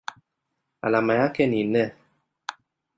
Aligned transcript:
Alama 0.81 1.13
yake 1.15 1.47
ni 1.47 1.63
Ne. 1.63 1.91